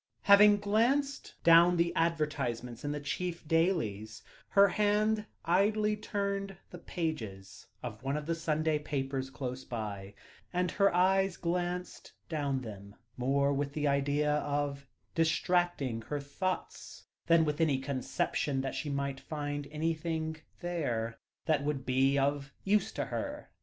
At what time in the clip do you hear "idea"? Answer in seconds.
13.87-14.37